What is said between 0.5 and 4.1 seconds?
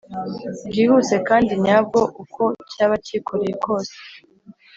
bwihuse kandi nyabwo uko cyaba cyikoreye kose